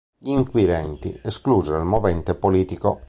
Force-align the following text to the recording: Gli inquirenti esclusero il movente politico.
Gli 0.17 0.31
inquirenti 0.31 1.19
esclusero 1.23 1.77
il 1.77 1.85
movente 1.85 2.33
politico. 2.33 2.97